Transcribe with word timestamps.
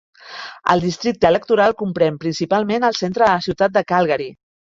El 0.73 0.79
districte 0.85 1.29
electoral 1.29 1.75
comprèn 1.83 2.17
principalment 2.25 2.87
el 2.89 2.99
centre 3.03 3.27
de 3.27 3.31
la 3.37 3.45
ciutat 3.49 3.79
de 3.79 3.87
Calgary. 3.93 4.29